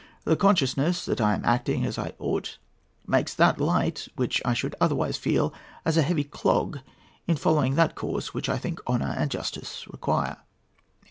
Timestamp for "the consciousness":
0.23-1.05